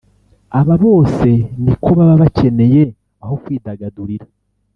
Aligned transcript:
Aba 0.59 0.75
bose 0.83 1.29
ni 1.63 1.73
ko 1.81 1.89
baba 1.97 2.15
bakeneye 2.21 2.83
aho 3.23 3.35
kwidagadurira 3.43 4.25